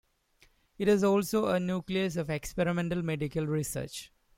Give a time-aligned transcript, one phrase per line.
[0.79, 4.11] It has also a nucleus of experimental medical research.